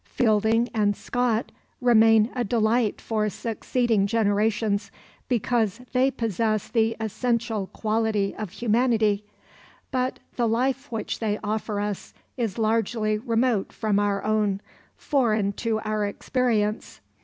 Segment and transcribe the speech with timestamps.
[0.07, 4.89] Fielding and Scott remain a delight for succeeding generations,
[5.29, 9.23] because they possess the essential quality of humanity,
[9.91, 14.59] but the life which they offer us is largely remote from our own,
[14.95, 16.99] foreign to our experience.